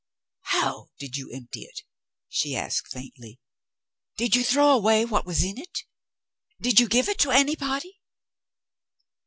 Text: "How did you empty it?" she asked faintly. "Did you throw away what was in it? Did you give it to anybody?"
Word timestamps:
"How 0.55 0.87
did 0.97 1.15
you 1.15 1.29
empty 1.29 1.61
it?" 1.65 1.81
she 2.27 2.55
asked 2.55 2.87
faintly. 2.91 3.39
"Did 4.17 4.35
you 4.35 4.43
throw 4.43 4.71
away 4.71 5.05
what 5.05 5.27
was 5.27 5.43
in 5.43 5.59
it? 5.59 5.83
Did 6.59 6.79
you 6.79 6.87
give 6.89 7.07
it 7.07 7.19
to 7.19 7.29
anybody?" 7.29 7.99